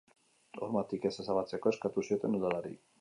Hormatik 0.67 1.05
ez 1.09 1.13
ezabatzeko 1.25 1.75
eskatu 1.75 2.05
zioten 2.09 2.39
udalari. 2.39 2.75